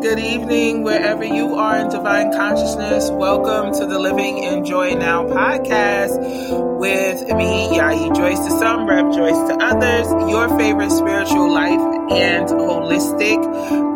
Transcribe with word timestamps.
Good 0.00 0.18
evening, 0.18 0.82
wherever 0.82 1.22
you 1.22 1.54
are 1.56 1.78
in 1.78 1.90
divine 1.90 2.32
consciousness. 2.32 3.10
Welcome 3.10 3.74
to 3.74 3.84
the 3.84 3.98
Living 3.98 4.38
in 4.38 4.64
Joy 4.64 4.94
Now 4.94 5.24
podcast 5.24 6.18
with 6.78 7.20
me, 7.36 7.68
Yayi 7.68 8.16
Joyce 8.16 8.38
to 8.38 8.50
some, 8.58 8.88
Rep 8.88 9.12
Joyce 9.12 9.36
to 9.50 9.56
others, 9.60 10.30
your 10.30 10.48
favorite 10.58 10.90
spiritual 10.90 11.52
life 11.52 11.78
and 12.10 12.48
holistic 12.48 13.44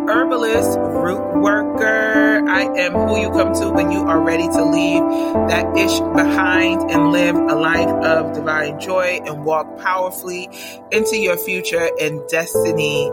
herbalist, 0.08 0.78
root 0.78 1.42
worker. 1.42 2.46
I 2.46 2.62
am 2.78 2.92
who 2.92 3.18
you 3.20 3.30
come 3.30 3.54
to 3.54 3.70
when 3.70 3.90
you 3.90 4.00
are 4.00 4.20
ready 4.20 4.46
to 4.46 4.64
leave 4.64 5.02
that 5.48 5.76
ish 5.76 5.98
behind 5.98 6.90
and 6.90 7.10
live 7.10 7.34
a 7.34 7.55
divine 8.36 8.80
joy 8.80 9.20
and 9.24 9.44
walk 9.44 9.78
powerfully 9.78 10.48
into 10.92 11.16
your 11.16 11.36
future 11.36 11.90
and 12.00 12.26
destiny, 12.28 13.10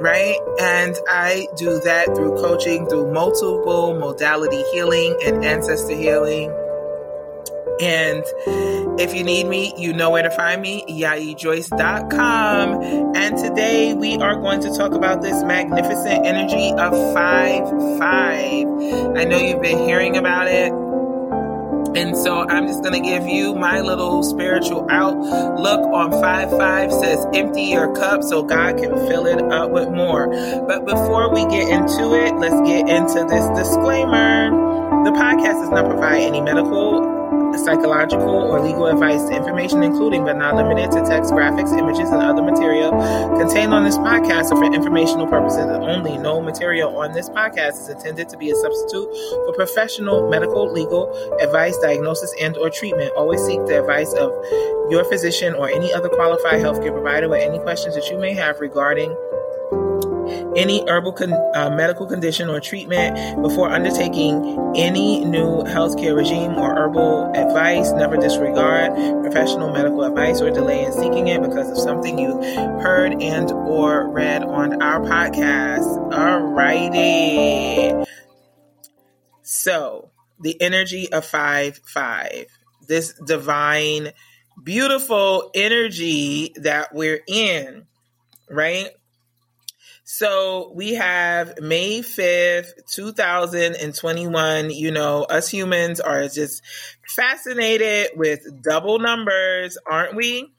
right? 0.00 0.38
And 0.60 0.96
I 1.08 1.48
do 1.56 1.80
that 1.80 2.14
through 2.14 2.36
coaching, 2.36 2.86
through 2.86 3.12
multiple 3.12 3.98
modality 3.98 4.62
healing 4.72 5.16
and 5.24 5.44
ancestor 5.44 5.96
healing 5.96 6.52
and 7.80 8.24
if 8.98 9.14
you 9.14 9.22
need 9.22 9.46
me, 9.46 9.72
you 9.76 9.92
know 9.92 10.10
where 10.10 10.22
to 10.22 10.30
find 10.30 10.60
me, 10.60 10.84
yayijoyce.com. 10.88 13.14
And 13.14 13.38
today 13.38 13.94
we 13.94 14.16
are 14.16 14.34
going 14.34 14.60
to 14.62 14.76
talk 14.76 14.92
about 14.92 15.22
this 15.22 15.44
magnificent 15.44 16.26
energy 16.26 16.72
of 16.72 16.92
5 17.14 17.98
5. 17.98 18.66
I 19.16 19.24
know 19.24 19.38
you've 19.38 19.62
been 19.62 19.78
hearing 19.78 20.16
about 20.16 20.48
it. 20.48 20.72
And 21.96 22.16
so 22.16 22.46
I'm 22.48 22.66
just 22.66 22.82
going 22.82 23.00
to 23.02 23.08
give 23.08 23.26
you 23.26 23.54
my 23.54 23.80
little 23.80 24.22
spiritual 24.22 24.86
outlook 24.90 25.80
on 25.92 26.10
5 26.10 26.50
5 26.50 26.92
says 26.92 27.26
empty 27.34 27.62
your 27.62 27.94
cup 27.94 28.22
so 28.22 28.42
God 28.42 28.78
can 28.78 28.90
fill 29.08 29.26
it 29.26 29.40
up 29.52 29.70
with 29.70 29.88
more. 29.90 30.28
But 30.66 30.84
before 30.84 31.32
we 31.32 31.44
get 31.46 31.68
into 31.68 32.14
it, 32.14 32.34
let's 32.36 32.60
get 32.68 32.88
into 32.88 33.24
this 33.28 33.48
disclaimer. 33.58 34.50
The 35.04 35.10
podcast 35.10 35.60
does 35.62 35.70
not 35.70 35.86
provide 35.86 36.22
any 36.22 36.40
medical 36.40 37.17
psychological, 37.56 38.28
or 38.28 38.60
legal 38.60 38.86
advice. 38.86 39.22
The 39.22 39.36
information, 39.36 39.82
including 39.82 40.24
but 40.24 40.36
not 40.36 40.56
limited 40.56 40.90
to 40.92 41.00
text, 41.06 41.32
graphics, 41.32 41.72
images, 41.78 42.10
and 42.10 42.20
other 42.20 42.42
material 42.42 42.90
contained 43.38 43.72
on 43.72 43.84
this 43.84 43.96
podcast 43.96 44.52
are 44.52 44.56
for 44.56 44.64
informational 44.64 45.26
purposes 45.26 45.64
only. 45.64 46.18
No 46.18 46.42
material 46.42 46.98
on 46.98 47.12
this 47.12 47.30
podcast 47.30 47.80
is 47.80 47.88
intended 47.88 48.28
to 48.28 48.36
be 48.36 48.50
a 48.50 48.54
substitute 48.54 49.08
for 49.46 49.54
professional 49.54 50.28
medical, 50.28 50.70
legal 50.70 51.08
advice, 51.40 51.78
diagnosis, 51.78 52.34
and 52.40 52.56
or 52.58 52.68
treatment. 52.68 53.12
Always 53.16 53.40
seek 53.46 53.64
the 53.66 53.80
advice 53.80 54.12
of 54.12 54.30
your 54.90 55.04
physician 55.04 55.54
or 55.54 55.70
any 55.70 55.92
other 55.92 56.08
qualified 56.08 56.60
healthcare 56.60 56.92
provider 56.92 57.28
with 57.28 57.42
any 57.42 57.58
questions 57.60 57.94
that 57.94 58.10
you 58.10 58.18
may 58.18 58.34
have 58.34 58.60
regarding 58.60 59.14
any 60.56 60.88
herbal 60.88 61.12
con- 61.12 61.32
uh, 61.54 61.70
medical 61.74 62.06
condition 62.06 62.48
or 62.48 62.60
treatment 62.60 63.42
before 63.42 63.70
undertaking 63.70 64.72
any 64.76 65.24
new 65.24 65.62
healthcare 65.64 66.16
regime 66.16 66.52
or 66.54 66.74
herbal 66.74 67.32
advice. 67.34 67.92
Never 67.92 68.16
disregard 68.16 68.92
professional 69.22 69.72
medical 69.72 70.04
advice 70.04 70.40
or 70.40 70.50
delay 70.50 70.84
in 70.84 70.92
seeking 70.92 71.28
it 71.28 71.42
because 71.42 71.70
of 71.70 71.78
something 71.78 72.18
you 72.18 72.40
heard 72.80 73.22
and 73.22 73.50
or 73.50 74.08
read 74.08 74.42
on 74.42 74.82
our 74.82 75.00
podcast. 75.00 76.12
Alrighty. 76.12 78.06
So 79.42 80.10
the 80.40 80.60
energy 80.60 81.12
of 81.12 81.24
five 81.24 81.78
five, 81.84 82.46
this 82.86 83.14
divine, 83.26 84.12
beautiful 84.62 85.50
energy 85.54 86.52
that 86.56 86.94
we're 86.94 87.20
in, 87.26 87.86
right? 88.50 88.90
So 90.10 90.72
we 90.74 90.94
have 90.94 91.60
May 91.60 92.00
5th, 92.00 92.70
2021. 92.90 94.70
You 94.70 94.90
know, 94.90 95.24
us 95.24 95.50
humans 95.50 96.00
are 96.00 96.26
just 96.28 96.62
fascinated 97.06 98.12
with 98.16 98.62
double 98.62 99.00
numbers, 99.00 99.76
aren't 99.86 100.16
we? 100.16 100.50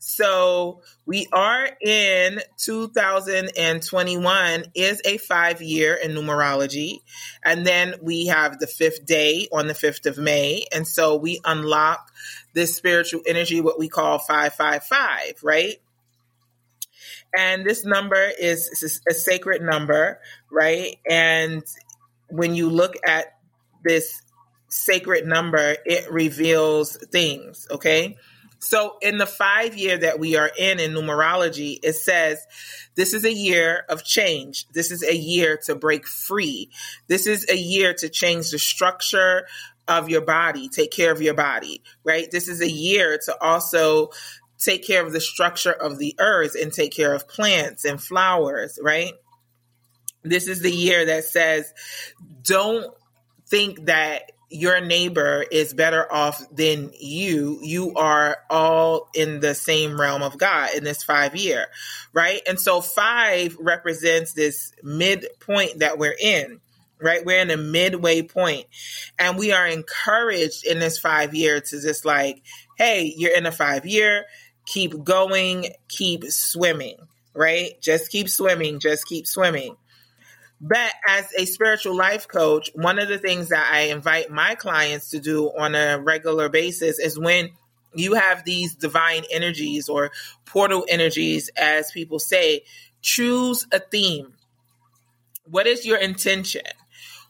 So 0.00 0.82
we 1.06 1.26
are 1.32 1.66
in 1.80 2.42
2021 2.58 4.64
is 4.74 5.00
a 5.06 5.16
five 5.16 5.62
year 5.62 5.94
in 5.94 6.10
numerology. 6.10 6.98
And 7.42 7.66
then 7.66 7.94
we 8.02 8.26
have 8.26 8.58
the 8.58 8.66
fifth 8.66 9.06
day 9.06 9.48
on 9.50 9.66
the 9.66 9.72
5th 9.72 10.04
of 10.04 10.18
May. 10.18 10.66
And 10.72 10.86
so 10.86 11.16
we 11.16 11.40
unlock 11.46 12.12
this 12.52 12.76
spiritual 12.76 13.22
energy, 13.26 13.62
what 13.62 13.78
we 13.78 13.88
call 13.88 14.18
555, 14.18 15.42
right? 15.42 15.78
And 17.36 17.64
this 17.64 17.84
number 17.84 18.30
is 18.38 19.00
a 19.08 19.14
sacred 19.14 19.62
number, 19.62 20.20
right? 20.50 20.96
And 21.08 21.62
when 22.28 22.54
you 22.54 22.68
look 22.68 22.94
at 23.06 23.36
this 23.84 24.22
sacred 24.68 25.26
number, 25.26 25.76
it 25.84 26.10
reveals 26.10 26.96
things, 26.96 27.66
okay? 27.70 28.16
So 28.60 28.96
in 29.00 29.16
the 29.16 29.26
five 29.26 29.76
year 29.76 29.96
that 29.98 30.18
we 30.18 30.36
are 30.36 30.50
in 30.56 30.80
in 30.80 30.92
numerology, 30.92 31.78
it 31.82 31.94
says 31.94 32.44
this 32.94 33.14
is 33.14 33.24
a 33.24 33.32
year 33.32 33.84
of 33.88 34.04
change. 34.04 34.66
This 34.72 34.90
is 34.90 35.02
a 35.02 35.14
year 35.14 35.58
to 35.64 35.74
break 35.74 36.06
free. 36.06 36.70
This 37.08 37.26
is 37.26 37.48
a 37.48 37.56
year 37.56 37.94
to 37.94 38.08
change 38.10 38.50
the 38.50 38.58
structure 38.58 39.46
of 39.88 40.08
your 40.08 40.20
body, 40.20 40.68
take 40.68 40.92
care 40.92 41.10
of 41.10 41.22
your 41.22 41.34
body, 41.34 41.82
right? 42.04 42.30
This 42.30 42.48
is 42.48 42.60
a 42.60 42.70
year 42.70 43.18
to 43.24 43.42
also 43.42 44.10
take 44.60 44.86
care 44.86 45.04
of 45.04 45.12
the 45.12 45.20
structure 45.20 45.72
of 45.72 45.98
the 45.98 46.14
earth 46.18 46.54
and 46.60 46.72
take 46.72 46.92
care 46.92 47.14
of 47.14 47.26
plants 47.26 47.84
and 47.84 48.00
flowers, 48.00 48.78
right? 48.82 49.14
This 50.22 50.48
is 50.48 50.60
the 50.60 50.70
year 50.70 51.06
that 51.06 51.24
says, 51.24 51.72
don't 52.42 52.94
think 53.48 53.86
that 53.86 54.32
your 54.50 54.80
neighbor 54.80 55.44
is 55.50 55.72
better 55.72 56.12
off 56.12 56.42
than 56.50 56.90
you. 56.98 57.60
You 57.62 57.94
are 57.94 58.38
all 58.50 59.08
in 59.14 59.40
the 59.40 59.54
same 59.54 59.98
realm 59.98 60.22
of 60.22 60.36
God 60.36 60.70
in 60.76 60.84
this 60.84 61.02
five 61.04 61.36
year, 61.36 61.66
right? 62.12 62.42
And 62.46 62.60
so 62.60 62.80
five 62.80 63.56
represents 63.58 64.34
this 64.34 64.72
midpoint 64.82 65.78
that 65.78 65.98
we're 65.98 66.16
in 66.18 66.60
right? 67.02 67.24
We're 67.24 67.40
in 67.40 67.50
a 67.50 67.56
midway 67.56 68.22
point 68.22 68.66
and 69.18 69.38
we 69.38 69.52
are 69.52 69.66
encouraged 69.66 70.66
in 70.66 70.78
this 70.78 70.98
five 70.98 71.34
year 71.34 71.60
to 71.60 71.80
just 71.80 72.04
like, 72.04 72.42
hey, 72.76 73.12
you're 73.16 73.34
in 73.34 73.46
a 73.46 73.52
five 73.52 73.86
year 73.86 74.26
keep 74.66 75.02
going, 75.04 75.74
keep 75.88 76.24
swimming, 76.24 76.96
right? 77.34 77.80
Just 77.80 78.10
keep 78.10 78.28
swimming, 78.28 78.80
just 78.80 79.06
keep 79.06 79.26
swimming. 79.26 79.76
But 80.60 80.92
as 81.08 81.26
a 81.38 81.46
spiritual 81.46 81.96
life 81.96 82.28
coach, 82.28 82.70
one 82.74 82.98
of 82.98 83.08
the 83.08 83.18
things 83.18 83.48
that 83.48 83.70
I 83.72 83.82
invite 83.92 84.30
my 84.30 84.54
clients 84.54 85.10
to 85.10 85.20
do 85.20 85.48
on 85.48 85.74
a 85.74 85.98
regular 85.98 86.50
basis 86.50 86.98
is 86.98 87.18
when 87.18 87.50
you 87.94 88.14
have 88.14 88.44
these 88.44 88.74
divine 88.74 89.22
energies 89.30 89.88
or 89.88 90.10
portal 90.44 90.84
energies, 90.88 91.50
as 91.56 91.90
people 91.90 92.18
say, 92.18 92.62
choose 93.00 93.66
a 93.72 93.80
theme. 93.80 94.34
What 95.44 95.66
is 95.66 95.86
your 95.86 95.98
intention? 95.98 96.62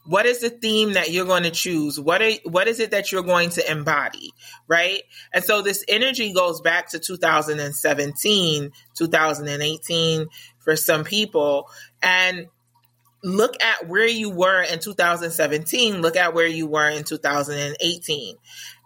What 0.05 0.25
is 0.25 0.41
the 0.41 0.49
theme 0.49 0.93
that 0.93 1.11
you're 1.11 1.25
going 1.25 1.43
to 1.43 1.51
choose? 1.51 1.99
What 1.99 2.21
are, 2.21 2.31
what 2.43 2.67
is 2.67 2.79
it 2.79 2.91
that 2.91 3.11
you're 3.11 3.23
going 3.23 3.49
to 3.51 3.71
embody 3.71 4.33
right? 4.67 5.03
And 5.33 5.43
so 5.43 5.61
this 5.61 5.83
energy 5.87 6.33
goes 6.33 6.61
back 6.61 6.89
to 6.89 6.99
2017 6.99 8.71
2018 8.95 10.27
for 10.59 10.75
some 10.75 11.03
people. 11.03 11.69
And 12.01 12.47
look 13.23 13.61
at 13.61 13.87
where 13.87 14.07
you 14.07 14.29
were 14.29 14.63
in 14.63 14.79
2017 14.79 16.01
look 16.01 16.15
at 16.15 16.33
where 16.33 16.47
you 16.47 16.65
were 16.65 16.89
in 16.89 17.03
2018 17.03 18.35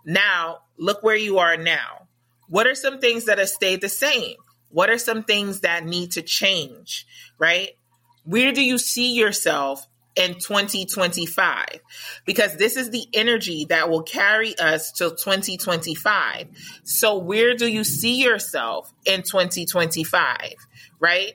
now 0.05 0.57
look 0.77 1.01
where 1.03 1.15
you 1.15 1.37
are 1.37 1.55
now. 1.55 2.07
What 2.49 2.67
are 2.67 2.75
some 2.75 2.99
things 2.99 3.25
that 3.25 3.37
have 3.37 3.47
stayed 3.47 3.79
the 3.79 3.87
same? 3.87 4.35
What 4.69 4.89
are 4.89 4.97
some 4.97 5.23
things 5.23 5.61
that 5.61 5.85
need 5.85 6.11
to 6.11 6.21
change 6.21 7.07
right? 7.39 7.69
Where 8.25 8.51
do 8.51 8.61
you 8.61 8.77
see 8.77 9.13
yourself 9.13 9.87
in 10.15 10.35
2025 10.35 11.79
because 12.25 12.55
this 12.57 12.77
is 12.77 12.89
the 12.89 13.05
energy 13.13 13.65
that 13.65 13.89
will 13.89 14.03
carry 14.03 14.57
us 14.57 14.91
till 14.91 15.11
2025. 15.11 16.47
So 16.83 17.17
where 17.17 17.55
do 17.55 17.67
you 17.67 17.83
see 17.83 18.23
yourself 18.23 18.91
in 19.05 19.23
2025, 19.23 20.55
right? 20.99 21.33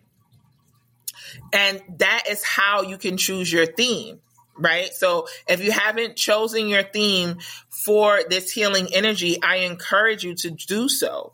And 1.53 1.83
that 1.99 2.25
is 2.29 2.45
how 2.45 2.83
you 2.83 2.97
can 2.97 3.17
choose 3.17 3.53
your 3.53 3.67
theme, 3.67 4.21
right? 4.57 4.93
So 4.95 5.27
if 5.47 5.63
you 5.63 5.73
haven't 5.73 6.17
chosen 6.17 6.69
your 6.69 6.83
theme 6.83 7.39
for 7.69 8.21
this 8.29 8.51
healing 8.51 8.89
energy, 8.93 9.43
I 9.43 9.57
encourage 9.57 10.25
you 10.25 10.35
to 10.37 10.51
do 10.51 10.89
so 10.89 11.33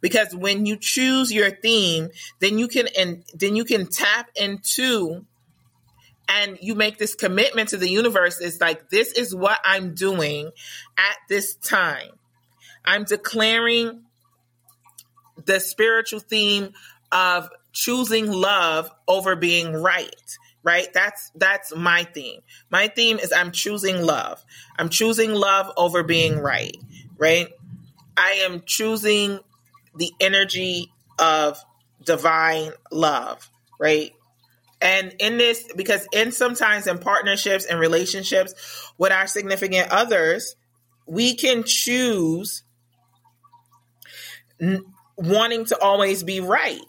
because 0.00 0.34
when 0.34 0.66
you 0.66 0.76
choose 0.76 1.32
your 1.32 1.50
theme 1.50 2.08
then 2.38 2.58
you 2.58 2.68
can 2.68 2.86
and 2.96 3.24
then 3.34 3.56
you 3.56 3.64
can 3.64 3.86
tap 3.88 4.30
into 4.36 5.24
and 6.28 6.58
you 6.60 6.74
make 6.74 6.98
this 6.98 7.14
commitment 7.14 7.70
to 7.70 7.76
the 7.76 7.88
universe 7.88 8.40
is 8.40 8.60
like 8.60 8.88
this 8.90 9.12
is 9.12 9.34
what 9.34 9.58
i'm 9.64 9.94
doing 9.94 10.50
at 10.96 11.16
this 11.28 11.54
time 11.56 12.10
i'm 12.84 13.04
declaring 13.04 14.02
the 15.44 15.60
spiritual 15.60 16.20
theme 16.20 16.72
of 17.12 17.48
choosing 17.72 18.30
love 18.30 18.90
over 19.08 19.36
being 19.36 19.72
right 19.72 20.38
right? 20.64 20.88
That's 20.92 21.30
that's 21.36 21.76
my 21.76 22.04
theme. 22.04 22.40
My 22.70 22.88
theme 22.88 23.18
is 23.18 23.32
I'm 23.32 23.52
choosing 23.52 24.02
love. 24.02 24.42
I'm 24.76 24.88
choosing 24.88 25.32
love 25.32 25.70
over 25.76 26.02
being 26.02 26.38
right, 26.40 26.76
right? 27.18 27.48
I 28.16 28.40
am 28.44 28.62
choosing 28.64 29.38
the 29.94 30.10
energy 30.18 30.90
of 31.18 31.62
divine 32.02 32.72
love, 32.90 33.48
right? 33.78 34.12
And 34.80 35.14
in 35.18 35.38
this, 35.38 35.64
because 35.76 36.06
in 36.12 36.32
sometimes 36.32 36.86
in 36.86 36.98
partnerships 36.98 37.64
and 37.64 37.78
relationships 37.80 38.54
with 38.98 39.12
our 39.12 39.26
significant 39.26 39.90
others, 39.90 40.56
we 41.06 41.34
can 41.34 41.64
choose 41.64 42.62
n- 44.60 44.84
wanting 45.16 45.64
to 45.66 45.78
always 45.78 46.22
be 46.22 46.40
right. 46.40 46.80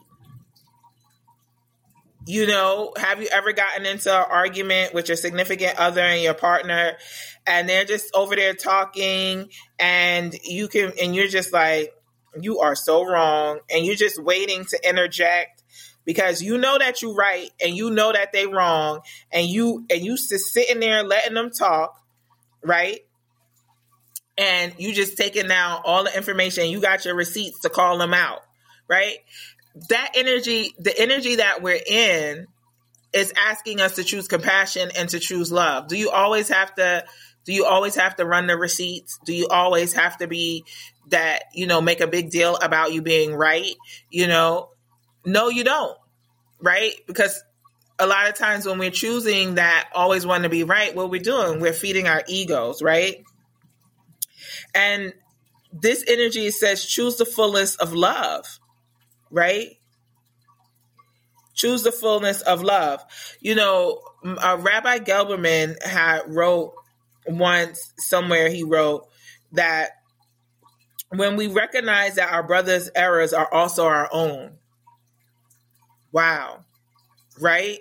You 2.28 2.48
know, 2.48 2.92
have 2.98 3.22
you 3.22 3.28
ever 3.32 3.54
gotten 3.54 3.86
into 3.86 4.12
an 4.12 4.26
argument 4.30 4.96
with 4.96 5.10
your 5.10 5.18
significant 5.18 5.78
other 5.78 6.02
and 6.02 6.24
your 6.24 6.34
partner, 6.34 6.94
and 7.46 7.70
they're 7.70 7.86
just 7.86 8.10
over 8.16 8.36
there 8.36 8.56
talking, 8.56 9.50
and 9.78 10.34
you 10.44 10.68
can, 10.68 10.92
and 11.00 11.16
you're 11.16 11.28
just 11.28 11.54
like, 11.54 11.94
you 12.42 12.60
are 12.60 12.76
so 12.76 13.06
wrong, 13.06 13.60
and 13.70 13.86
you're 13.86 13.96
just 13.96 14.22
waiting 14.22 14.66
to 14.66 14.90
interject 14.90 15.55
because 16.06 16.42
you 16.42 16.58
know 16.58 16.78
that 16.78 17.02
you're 17.02 17.16
right 17.16 17.50
and 17.62 17.76
you 17.76 17.90
know 17.92 18.14
that 18.14 18.32
they 18.32 18.48
wrong 18.48 19.02
and 19.32 19.48
you 19.48 19.86
and 19.90 20.02
you 20.02 20.16
just 20.16 20.54
sitting 20.54 20.80
there 20.80 21.04
letting 21.04 21.34
them 21.34 21.52
talk 21.52 22.02
right? 22.64 23.02
And 24.38 24.74
you 24.80 24.94
just 24.94 25.18
taking 25.18 25.48
down 25.48 25.82
all 25.86 26.04
the 26.04 26.16
information 26.16 26.70
you 26.70 26.82
got 26.82 27.06
your 27.06 27.16
receipts 27.16 27.62
to 27.62 27.70
call 27.70 27.98
them 27.98 28.14
out 28.14 28.40
right? 28.88 29.18
That 29.90 30.12
energy 30.16 30.74
the 30.80 30.98
energy 30.98 31.36
that 31.36 31.62
we're 31.62 31.82
in 31.86 32.48
is 33.14 33.34
asking 33.38 33.82
us 33.82 33.96
to 33.96 34.04
choose 34.04 34.28
compassion 34.28 34.92
and 34.98 35.10
to 35.10 35.20
choose 35.20 35.52
love. 35.52 35.88
Do 35.88 35.98
you 35.98 36.12
always 36.12 36.50
have 36.50 36.74
to 36.76 37.06
do 37.46 37.54
you 37.54 37.66
always 37.66 37.96
have 37.96 38.16
to 38.16 38.26
run 38.26 38.48
the 38.48 38.58
receipts? 38.58 39.20
Do 39.26 39.34
you 39.34 39.48
always 39.48 39.94
have 39.94 40.18
to 40.18 40.28
be 40.28 40.66
that 41.10 41.44
you 41.54 41.68
know 41.68 41.82
make 41.82 42.02
a 42.02 42.08
big 42.08 42.30
deal 42.30 42.56
about 42.56 42.94
you 42.94 43.02
being 43.02 43.34
right 43.34 43.76
you 44.10 44.28
know 44.28 44.70
no, 45.26 45.50
you 45.50 45.64
don't. 45.64 45.98
Right? 46.62 46.94
Because 47.08 47.44
a 48.00 48.08
lot 48.08 48.28
of 48.28 48.36
times 48.36 48.66
when 48.66 48.78
we're 48.78 48.92
choosing 48.92 49.56
that 49.56 49.90
always 49.94 50.26
want 50.26 50.44
to 50.44 50.50
be 50.50 50.64
right, 50.64 50.96
what 50.96 51.10
we're 51.10 51.22
doing, 51.22 51.60
we're 51.60 51.74
feeding 51.74 52.08
our 52.08 52.24
egos, 52.28 52.82
right? 52.82 53.24
And 54.74 55.14
this 55.72 56.04
energy 56.08 56.52
says 56.52 56.86
choose 56.86 57.18
the 57.18 57.26
fullness 57.26 57.76
of 57.76 57.94
love, 57.94 58.60
right? 59.30 59.78
Choose 61.54 61.84
the 61.84 61.92
fullness 61.92 62.42
of 62.42 62.62
love. 62.62 63.04
You 63.40 63.56
know, 63.56 64.02
uh, 64.26 64.58
Rabbi 64.60 65.00
Gelberman 65.00 65.82
had 65.82 66.24
wrote 66.28 66.74
once 67.26 67.94
somewhere 67.98 68.50
he 68.50 68.64
wrote 68.64 69.08
that 69.54 69.92
when 71.10 71.38
we 71.38 71.48
recognize 71.48 72.16
that 72.16 72.32
our 72.32 72.44
brother's 72.44 72.90
errors 72.96 73.34
are 73.34 73.52
also 73.54 73.86
our 73.86 74.10
own, 74.12 74.58
Wow. 76.16 76.62
Right? 77.42 77.80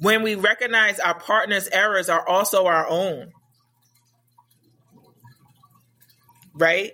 When 0.00 0.24
we 0.24 0.34
recognize 0.34 0.98
our 0.98 1.16
partner's 1.16 1.68
errors 1.68 2.08
are 2.08 2.28
also 2.28 2.66
our 2.66 2.84
own. 2.88 3.30
Right? 6.52 6.90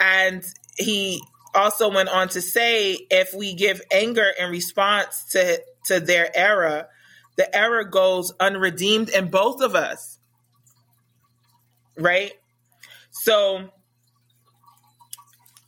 And 0.00 0.42
he 0.76 1.22
also 1.54 1.92
went 1.92 2.08
on 2.08 2.28
to 2.30 2.42
say 2.42 3.06
if 3.08 3.32
we 3.34 3.54
give 3.54 3.80
anger 3.92 4.26
in 4.36 4.50
response 4.50 5.26
to, 5.30 5.62
to 5.84 6.00
their 6.00 6.36
error, 6.36 6.88
the 7.36 7.56
error 7.56 7.84
goes 7.84 8.32
unredeemed 8.40 9.10
in 9.10 9.30
both 9.30 9.62
of 9.62 9.76
us. 9.76 10.18
Right? 11.96 12.32
So 13.12 13.70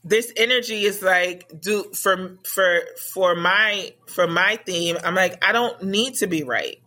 this 0.05 0.33
energy 0.37 0.85
is 0.85 1.01
like 1.03 1.61
do 1.61 1.85
for 1.95 2.39
for 2.45 2.81
for 3.13 3.35
my 3.37 3.93
for 4.07 4.27
my 4.27 4.57
theme 4.67 4.97
i'm 5.05 5.15
like 5.15 5.43
i 5.45 5.53
don't 5.53 5.83
need 5.85 6.15
to 6.15 6.27
be 6.27 6.43
right 6.43 6.83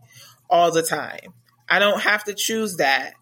all 0.50 0.72
the 0.72 0.84
time. 0.84 1.34
I 1.68 1.80
don't 1.80 2.02
have 2.02 2.24
to 2.26 2.34
choose 2.34 2.78
that. 2.78 3.14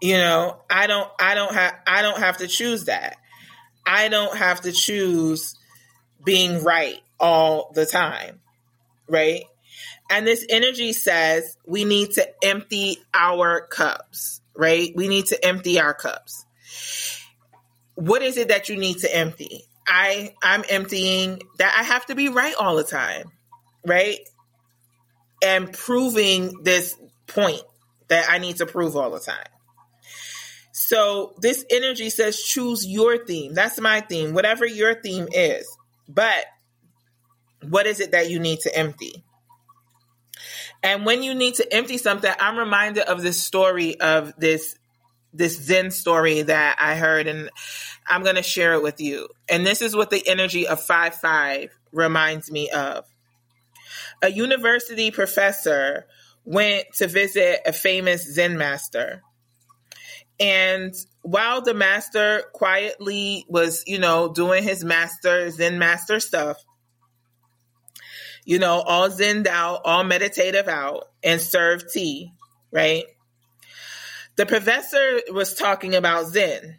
You 0.00 0.16
know 0.16 0.60
i 0.68 0.88
don't 0.88 1.08
i 1.20 1.36
don't 1.36 1.54
have 1.54 1.74
i 1.86 2.02
don't 2.02 2.18
have 2.18 2.38
to 2.38 2.48
choose 2.48 2.86
that. 2.86 3.18
I 3.86 4.08
don't 4.08 4.36
have 4.36 4.62
to 4.62 4.72
choose 4.72 5.54
being 6.24 6.62
right 6.64 6.98
all 7.20 7.70
the 7.72 7.86
time 7.86 8.40
right 9.08 9.44
and 10.10 10.26
this 10.26 10.44
energy 10.48 10.92
says 10.92 11.56
we 11.66 11.84
need 11.84 12.12
to 12.12 12.44
empty 12.44 12.98
our 13.14 13.66
cups, 13.66 14.40
right? 14.54 14.92
We 14.94 15.08
need 15.08 15.26
to 15.26 15.44
empty 15.44 15.80
our 15.80 15.94
cups. 15.94 16.44
What 17.94 18.22
is 18.22 18.36
it 18.36 18.48
that 18.48 18.68
you 18.68 18.76
need 18.76 18.98
to 18.98 19.14
empty? 19.14 19.64
I 19.86 20.34
I'm 20.42 20.64
emptying 20.68 21.42
that 21.58 21.74
I 21.78 21.82
have 21.82 22.06
to 22.06 22.14
be 22.14 22.28
right 22.28 22.54
all 22.58 22.76
the 22.76 22.84
time, 22.84 23.30
right? 23.86 24.18
And 25.42 25.72
proving 25.72 26.62
this 26.62 26.96
point 27.26 27.62
that 28.08 28.28
I 28.30 28.38
need 28.38 28.56
to 28.56 28.66
prove 28.66 28.96
all 28.96 29.10
the 29.10 29.20
time. 29.20 29.46
So 30.72 31.34
this 31.38 31.64
energy 31.70 32.10
says 32.10 32.40
choose 32.40 32.86
your 32.86 33.24
theme. 33.24 33.54
That's 33.54 33.80
my 33.80 34.00
theme, 34.00 34.34
whatever 34.34 34.66
your 34.66 35.00
theme 35.00 35.28
is. 35.32 35.66
But 36.08 36.44
what 37.68 37.86
is 37.86 38.00
it 38.00 38.12
that 38.12 38.30
you 38.30 38.38
need 38.38 38.60
to 38.60 38.76
empty? 38.76 39.24
And 40.82 41.04
when 41.04 41.22
you 41.22 41.34
need 41.34 41.54
to 41.56 41.74
empty 41.74 41.98
something, 41.98 42.32
I'm 42.40 42.58
reminded 42.58 43.04
of 43.04 43.22
this 43.22 43.40
story 43.40 44.00
of 44.00 44.34
this 44.36 44.76
this 45.32 45.56
Zen 45.56 45.90
story 45.90 46.42
that 46.42 46.76
I 46.78 46.94
heard, 46.96 47.26
and 47.26 47.48
I'm 48.06 48.22
going 48.22 48.36
to 48.36 48.42
share 48.42 48.74
it 48.74 48.82
with 48.82 49.00
you. 49.00 49.28
And 49.48 49.66
this 49.66 49.80
is 49.80 49.96
what 49.96 50.10
the 50.10 50.22
energy 50.26 50.66
of 50.66 50.82
5 50.82 51.14
5 51.14 51.70
reminds 51.92 52.50
me 52.50 52.68
of. 52.70 53.06
A 54.20 54.28
university 54.30 55.10
professor 55.10 56.06
went 56.44 56.84
to 56.94 57.06
visit 57.06 57.60
a 57.66 57.72
famous 57.72 58.30
Zen 58.34 58.58
master. 58.58 59.22
And 60.40 60.94
while 61.22 61.62
the 61.62 61.74
master 61.74 62.42
quietly 62.52 63.44
was, 63.48 63.84
you 63.86 63.98
know, 63.98 64.32
doing 64.32 64.64
his 64.64 64.84
master, 64.84 65.50
Zen 65.50 65.78
master 65.78 66.20
stuff, 66.20 66.62
you 68.44 68.58
know, 68.58 68.80
all 68.80 69.08
zenned 69.08 69.46
out, 69.46 69.82
all 69.84 70.04
meditative 70.04 70.68
out, 70.68 71.08
and 71.22 71.40
served 71.40 71.86
tea, 71.92 72.32
right? 72.70 73.04
The 74.36 74.46
professor 74.46 75.20
was 75.32 75.54
talking 75.54 75.94
about 75.94 76.26
Zen. 76.26 76.78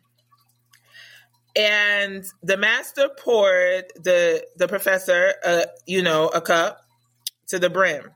And 1.56 2.26
the 2.42 2.58
master 2.58 3.10
poured 3.20 3.86
the 3.96 4.44
the 4.56 4.68
professor, 4.68 5.36
uh, 5.46 5.66
you 5.86 6.02
know, 6.02 6.28
a 6.30 6.42
cup 6.42 6.82
to 7.50 7.60
the 7.60 7.70
brim, 7.70 8.10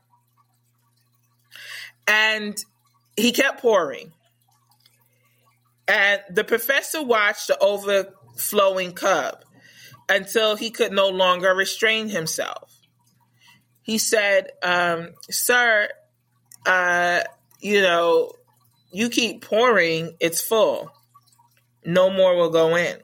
and 2.08 2.58
he 3.16 3.30
kept 3.30 3.60
pouring. 3.60 4.12
And 5.86 6.20
the 6.30 6.42
professor 6.42 7.02
watched 7.02 7.46
the 7.46 7.58
overflowing 7.60 8.92
cup 8.92 9.44
until 10.08 10.56
he 10.56 10.70
could 10.70 10.90
no 10.90 11.08
longer 11.08 11.54
restrain 11.54 12.08
himself 12.08 12.77
he 13.88 13.96
said, 13.96 14.50
um, 14.62 15.14
Sir, 15.30 15.88
uh, 16.66 17.20
you 17.58 17.80
know, 17.80 18.32
you 18.92 19.08
keep 19.08 19.42
pouring, 19.42 20.14
it's 20.20 20.42
full. 20.42 20.92
No 21.86 22.10
more 22.10 22.36
will 22.36 22.50
go 22.50 22.76
in. 22.76 22.98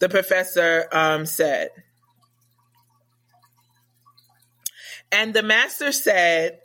The 0.00 0.08
professor 0.08 0.88
um, 0.90 1.24
said. 1.24 1.68
And 5.12 5.32
the 5.32 5.44
master 5.44 5.92
said, 5.92 6.58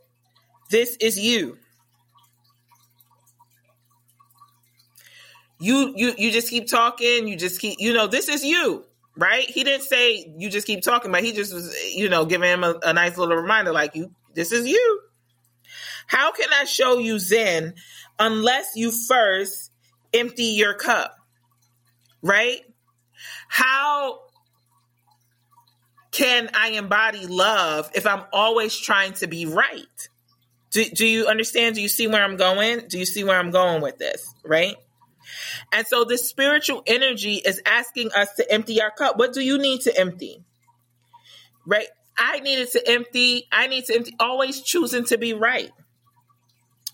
This 0.72 0.98
is 1.00 1.20
you. 1.20 1.60
You 5.60 5.94
you 5.96 6.16
you 6.18 6.32
just 6.32 6.50
keep 6.50 6.68
talking, 6.68 7.28
you 7.28 7.36
just 7.36 7.62
keep 7.62 7.80
you 7.80 7.94
know, 7.94 8.08
this 8.08 8.30
is 8.30 8.44
you 8.44 8.86
right? 9.16 9.46
He 9.50 9.64
didn't 9.64 9.84
say 9.84 10.34
you 10.38 10.50
just 10.50 10.68
keep 10.68 10.82
talking, 10.82 11.12
but 11.12 11.24
he 11.24 11.32
just 11.32 11.54
was, 11.54 11.76
you 11.94 12.10
know, 12.10 12.26
giving 12.26 12.50
him 12.50 12.64
a, 12.64 12.80
a 12.84 12.94
nice 12.94 13.18
little 13.18 13.36
reminder, 13.36 13.72
like 13.72 13.96
you, 13.96 14.12
this 14.34 14.52
is 14.52 14.68
you. 14.68 15.02
How 16.08 16.32
can 16.32 16.50
I 16.52 16.66
show 16.66 16.98
you 16.98 17.20
Zen 17.20 17.76
unless 18.18 18.72
you 18.76 18.92
first 18.92 19.72
empty 20.14 20.46
your 20.46 20.74
cup, 20.74 21.16
right? 22.22 22.62
How 23.48 24.22
can 26.12 26.50
I 26.54 26.72
embody 26.72 27.28
love 27.28 27.92
if 27.94 28.08
I'm 28.08 28.24
always 28.34 28.76
trying 28.76 29.14
to 29.14 29.28
be 29.28 29.46
right? 29.46 30.10
Do, 30.72 30.86
do 30.86 31.06
you 31.06 31.28
understand? 31.28 31.76
Do 31.76 31.82
you 31.82 31.88
see 31.88 32.08
where 32.08 32.24
I'm 32.24 32.38
going? 32.38 32.88
Do 32.88 32.98
you 32.98 33.06
see 33.06 33.24
where 33.24 33.38
I'm 33.38 33.52
going 33.52 33.82
with 33.82 33.98
this, 33.98 34.34
right? 34.44 34.76
And 35.74 35.86
so 35.88 36.04
this 36.04 36.30
spiritual 36.30 36.84
energy 36.88 37.36
is 37.36 37.62
asking 37.66 38.12
us 38.14 38.34
to 38.36 38.52
empty 38.52 38.82
our 38.82 38.92
cup. 38.92 39.18
What 39.18 39.34
do 39.34 39.42
you 39.42 39.58
need 39.58 39.82
to 39.82 39.98
empty? 39.98 40.44
Right? 41.66 41.88
I 42.18 42.40
needed 42.40 42.72
to 42.72 42.88
empty. 42.90 43.48
I 43.52 43.68
need 43.68 43.86
to 43.86 43.96
empty, 43.96 44.16
always 44.20 44.62
choosing 44.62 45.06
to 45.06 45.18
be 45.18 45.34
right. 45.34 45.72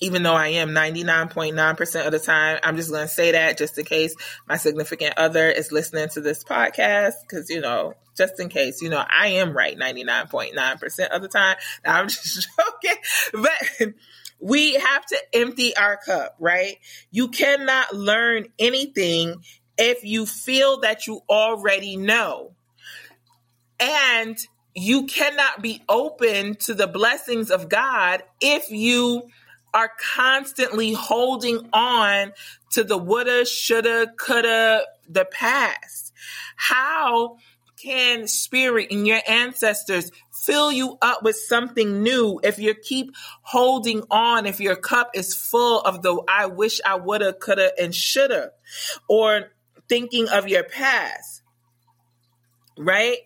Even 0.01 0.23
though 0.23 0.35
I 0.35 0.49
am 0.49 0.69
99.9% 0.69 2.05
of 2.05 2.11
the 2.11 2.19
time, 2.19 2.59
I'm 2.63 2.75
just 2.75 2.91
going 2.91 3.07
to 3.07 3.13
say 3.13 3.31
that 3.31 3.57
just 3.57 3.77
in 3.77 3.85
case 3.85 4.13
my 4.47 4.57
significant 4.57 5.13
other 5.17 5.49
is 5.49 5.71
listening 5.71 6.09
to 6.09 6.21
this 6.21 6.43
podcast. 6.43 7.13
Cause, 7.29 7.49
you 7.49 7.61
know, 7.61 7.93
just 8.17 8.39
in 8.39 8.49
case, 8.49 8.81
you 8.81 8.89
know, 8.89 9.03
I 9.09 9.27
am 9.27 9.55
right 9.55 9.77
99.9% 9.77 11.07
of 11.07 11.21
the 11.21 11.27
time. 11.27 11.55
I'm 11.85 12.07
just 12.09 12.47
joking. 12.83 13.01
But 13.33 13.93
we 14.39 14.73
have 14.73 15.05
to 15.05 15.17
empty 15.33 15.75
our 15.75 15.97
cup, 15.97 16.35
right? 16.39 16.77
You 17.11 17.29
cannot 17.29 17.95
learn 17.95 18.47
anything 18.59 19.43
if 19.77 20.03
you 20.03 20.25
feel 20.25 20.81
that 20.81 21.07
you 21.07 21.21
already 21.29 21.97
know. 21.97 22.53
And 23.79 24.37
you 24.73 25.05
cannot 25.05 25.61
be 25.61 25.81
open 25.87 26.55
to 26.55 26.73
the 26.73 26.87
blessings 26.87 27.49
of 27.49 27.69
God 27.69 28.23
if 28.41 28.69
you 28.71 29.29
are 29.73 29.91
constantly 30.15 30.93
holding 30.93 31.69
on 31.73 32.31
to 32.71 32.83
the 32.83 32.97
woulda, 32.97 33.45
shoulda, 33.45 34.07
coulda, 34.17 34.83
the 35.09 35.25
past. 35.25 36.13
How 36.55 37.37
can 37.77 38.27
spirit 38.27 38.87
and 38.91 39.05
your 39.05 39.19
ancestors 39.27 40.11
fill 40.45 40.71
you 40.71 40.97
up 41.01 41.23
with 41.23 41.35
something 41.35 42.03
new 42.03 42.39
if 42.43 42.59
you 42.59 42.73
keep 42.75 43.11
holding 43.41 44.03
on, 44.11 44.45
if 44.45 44.59
your 44.59 44.75
cup 44.75 45.11
is 45.13 45.35
full 45.35 45.81
of 45.81 46.01
the 46.01 46.21
I 46.27 46.45
wish 46.45 46.79
I 46.85 46.95
woulda, 46.95 47.33
coulda, 47.33 47.71
and 47.79 47.93
shoulda, 47.93 48.51
or 49.09 49.51
thinking 49.89 50.29
of 50.29 50.47
your 50.47 50.63
past, 50.63 51.41
right? 52.77 53.17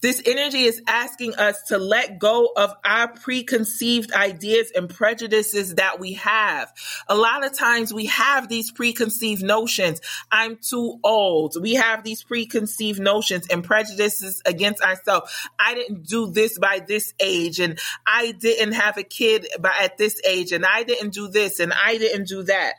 This 0.00 0.22
energy 0.24 0.62
is 0.62 0.82
asking 0.86 1.34
us 1.34 1.60
to 1.68 1.78
let 1.78 2.18
go 2.18 2.50
of 2.56 2.74
our 2.84 3.08
preconceived 3.08 4.12
ideas 4.12 4.70
and 4.74 4.88
prejudices 4.88 5.74
that 5.76 5.98
we 5.98 6.14
have. 6.14 6.72
A 7.08 7.16
lot 7.16 7.44
of 7.44 7.52
times 7.52 7.92
we 7.92 8.06
have 8.06 8.48
these 8.48 8.70
preconceived 8.70 9.42
notions. 9.42 10.00
I'm 10.30 10.56
too 10.56 10.98
old. 11.02 11.56
We 11.60 11.74
have 11.74 12.04
these 12.04 12.22
preconceived 12.22 13.00
notions 13.00 13.46
and 13.48 13.64
prejudices 13.64 14.42
against 14.46 14.82
ourselves. 14.82 15.32
I 15.58 15.74
didn't 15.74 16.06
do 16.06 16.30
this 16.30 16.58
by 16.58 16.80
this 16.86 17.14
age 17.20 17.60
and 17.60 17.78
I 18.06 18.32
didn't 18.32 18.72
have 18.72 18.96
a 18.98 19.02
kid 19.02 19.48
by 19.60 19.74
at 19.80 19.98
this 19.98 20.20
age 20.26 20.52
and 20.52 20.64
I 20.64 20.84
didn't 20.84 21.12
do 21.14 21.28
this 21.28 21.60
and 21.60 21.72
I 21.72 21.98
didn't 21.98 22.28
do 22.28 22.44
that. 22.44 22.74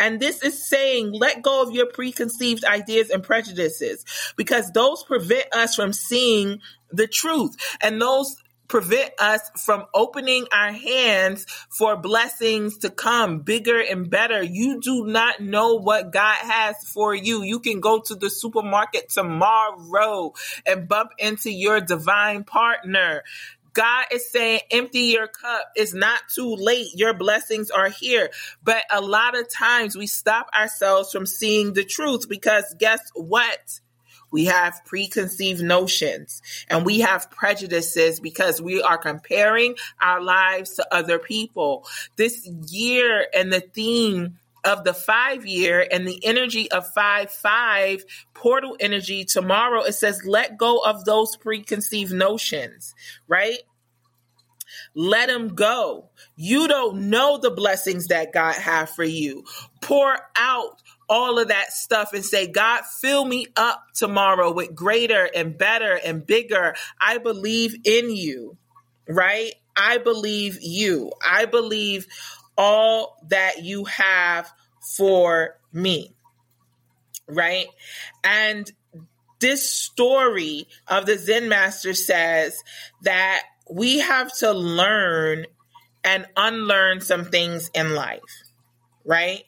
And 0.00 0.18
this 0.18 0.42
is 0.42 0.66
saying 0.66 1.12
let 1.12 1.42
go 1.42 1.62
of 1.62 1.72
your 1.72 1.86
preconceived 1.86 2.64
ideas 2.64 3.10
and 3.10 3.22
prejudices 3.22 4.04
because 4.36 4.72
those 4.72 5.04
prevent 5.04 5.54
us 5.54 5.74
from 5.74 5.92
seeing 5.92 6.60
the 6.90 7.06
truth. 7.06 7.56
And 7.80 8.00
those 8.00 8.34
prevent 8.70 9.12
us 9.18 9.40
from 9.64 9.84
opening 9.92 10.46
our 10.52 10.72
hands 10.72 11.44
for 11.68 11.96
blessings 11.96 12.78
to 12.78 12.88
come 12.88 13.40
bigger 13.40 13.80
and 13.80 14.08
better. 14.08 14.42
You 14.42 14.80
do 14.80 15.06
not 15.06 15.40
know 15.40 15.74
what 15.74 16.12
God 16.12 16.36
has 16.36 16.76
for 16.94 17.12
you. 17.12 17.42
You 17.42 17.58
can 17.58 17.80
go 17.80 18.00
to 18.00 18.14
the 18.14 18.30
supermarket 18.30 19.10
tomorrow 19.10 20.32
and 20.64 20.88
bump 20.88 21.10
into 21.18 21.50
your 21.50 21.80
divine 21.80 22.44
partner. 22.44 23.24
God 23.72 24.06
is 24.12 24.30
saying, 24.30 24.60
empty 24.70 25.00
your 25.00 25.28
cup. 25.28 25.70
It's 25.74 25.94
not 25.94 26.20
too 26.34 26.54
late. 26.56 26.88
Your 26.94 27.14
blessings 27.14 27.70
are 27.70 27.88
here. 27.88 28.30
But 28.62 28.82
a 28.90 29.00
lot 29.00 29.38
of 29.38 29.48
times 29.48 29.96
we 29.96 30.06
stop 30.06 30.48
ourselves 30.58 31.12
from 31.12 31.26
seeing 31.26 31.72
the 31.72 31.84
truth 31.84 32.28
because 32.28 32.74
guess 32.78 33.00
what? 33.14 33.80
We 34.32 34.44
have 34.44 34.84
preconceived 34.84 35.60
notions 35.60 36.40
and 36.68 36.86
we 36.86 37.00
have 37.00 37.30
prejudices 37.30 38.20
because 38.20 38.62
we 38.62 38.80
are 38.80 38.98
comparing 38.98 39.74
our 40.00 40.22
lives 40.22 40.74
to 40.74 40.86
other 40.94 41.18
people. 41.18 41.84
This 42.16 42.48
year 42.68 43.26
and 43.34 43.52
the 43.52 43.60
theme 43.60 44.38
of 44.64 44.84
the 44.84 44.94
five 44.94 45.46
year 45.46 45.86
and 45.90 46.06
the 46.06 46.24
energy 46.24 46.70
of 46.70 46.86
five 46.92 47.30
five 47.30 48.04
portal 48.34 48.76
energy 48.80 49.24
tomorrow 49.24 49.82
it 49.82 49.92
says 49.92 50.24
let 50.24 50.56
go 50.58 50.78
of 50.78 51.04
those 51.04 51.36
preconceived 51.36 52.12
notions 52.12 52.94
right? 53.28 53.58
Let 54.94 55.28
them 55.28 55.54
go. 55.54 56.10
You 56.36 56.68
don't 56.68 57.10
know 57.10 57.38
the 57.38 57.50
blessings 57.50 58.08
that 58.08 58.32
god 58.32 58.54
have 58.54 58.90
for 58.90 59.04
you. 59.04 59.44
Pour 59.80 60.16
out 60.36 60.82
all 61.08 61.38
of 61.38 61.48
that 61.48 61.72
stuff 61.72 62.12
and 62.12 62.24
say 62.24 62.46
god 62.46 62.82
fill 63.00 63.24
me 63.24 63.46
up 63.56 63.84
tomorrow 63.94 64.52
with 64.52 64.74
greater 64.74 65.28
and 65.34 65.56
better 65.56 65.94
and 65.94 66.26
bigger. 66.26 66.74
I 67.00 67.18
believe 67.18 67.74
in 67.84 68.14
you 68.14 68.56
right? 69.10 69.54
I 69.76 69.98
believe 69.98 70.58
you. 70.60 71.10
I 71.26 71.46
believe 71.46 72.06
all 72.60 73.16
that 73.28 73.64
you 73.64 73.86
have 73.86 74.52
for 74.96 75.56
me. 75.72 76.14
Right? 77.26 77.68
And 78.22 78.70
this 79.40 79.72
story 79.72 80.68
of 80.86 81.06
the 81.06 81.16
Zen 81.16 81.48
master 81.48 81.94
says 81.94 82.62
that 83.02 83.40
we 83.70 84.00
have 84.00 84.36
to 84.40 84.52
learn 84.52 85.46
and 86.04 86.26
unlearn 86.36 87.00
some 87.00 87.24
things 87.24 87.70
in 87.72 87.94
life, 87.94 88.20
right? 89.06 89.44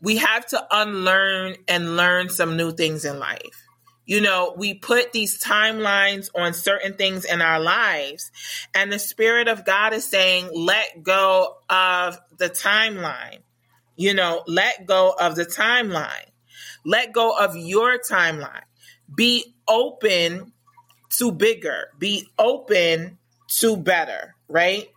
We 0.00 0.16
have 0.16 0.44
to 0.46 0.66
unlearn 0.68 1.54
and 1.68 1.96
learn 1.96 2.28
some 2.28 2.56
new 2.56 2.72
things 2.72 3.04
in 3.04 3.20
life 3.20 3.68
you 4.12 4.20
know, 4.20 4.52
we 4.58 4.74
put 4.74 5.12
these 5.12 5.40
timelines 5.40 6.28
on 6.34 6.52
certain 6.52 6.92
things 6.98 7.24
in 7.24 7.40
our 7.40 7.58
lives, 7.58 8.30
and 8.74 8.92
the 8.92 8.98
Spirit 8.98 9.48
of 9.48 9.64
God 9.64 9.94
is 9.94 10.04
saying, 10.04 10.50
let 10.54 11.02
go 11.02 11.56
of 11.70 12.18
the 12.36 12.50
timeline. 12.50 13.38
You 13.96 14.12
know, 14.12 14.42
let 14.46 14.84
go 14.84 15.14
of 15.18 15.34
the 15.34 15.46
timeline, 15.46 16.26
let 16.84 17.14
go 17.14 17.34
of 17.34 17.56
your 17.56 18.00
timeline. 18.00 18.64
Be 19.16 19.54
open 19.66 20.52
to 21.16 21.32
bigger, 21.32 21.88
be 21.98 22.28
open 22.38 23.16
to 23.60 23.78
better, 23.78 24.34
right? 24.46 24.88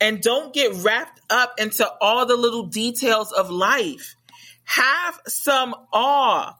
And 0.00 0.20
don't 0.20 0.52
get 0.52 0.74
wrapped 0.82 1.20
up 1.30 1.54
into 1.58 1.88
all 2.00 2.26
the 2.26 2.36
little 2.36 2.66
details 2.66 3.30
of 3.30 3.48
life. 3.48 4.16
Have 4.64 5.20
some 5.28 5.72
awe 5.92 6.56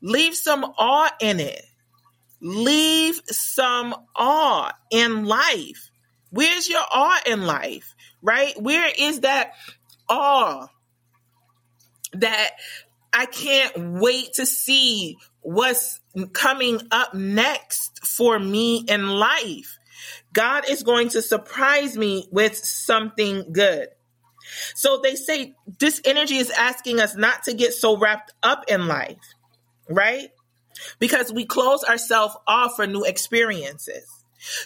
Leave 0.00 0.34
some 0.34 0.64
awe 0.64 1.10
in 1.20 1.40
it. 1.40 1.64
Leave 2.40 3.20
some 3.26 3.94
awe 4.14 4.72
in 4.90 5.24
life. 5.24 5.90
Where's 6.30 6.68
your 6.68 6.84
awe 6.90 7.20
in 7.26 7.46
life? 7.46 7.94
Right? 8.22 8.60
Where 8.60 8.90
is 8.96 9.20
that 9.20 9.52
awe 10.08 10.68
that 12.12 12.50
I 13.12 13.26
can't 13.26 14.00
wait 14.00 14.34
to 14.34 14.46
see 14.46 15.16
what's 15.40 16.00
coming 16.32 16.80
up 16.90 17.14
next 17.14 18.06
for 18.06 18.38
me 18.38 18.84
in 18.86 19.08
life? 19.08 19.78
God 20.32 20.68
is 20.68 20.84
going 20.84 21.08
to 21.10 21.22
surprise 21.22 21.96
me 21.96 22.28
with 22.30 22.56
something 22.56 23.52
good. 23.52 23.88
So 24.74 25.00
they 25.02 25.16
say 25.16 25.54
this 25.78 26.00
energy 26.04 26.36
is 26.36 26.50
asking 26.50 27.00
us 27.00 27.16
not 27.16 27.44
to 27.44 27.54
get 27.54 27.74
so 27.74 27.98
wrapped 27.98 28.32
up 28.42 28.64
in 28.68 28.86
life 28.86 29.18
right? 29.88 30.30
Because 30.98 31.32
we 31.32 31.44
close 31.44 31.84
ourselves 31.84 32.36
off 32.46 32.76
for 32.76 32.86
new 32.86 33.04
experiences. 33.04 34.18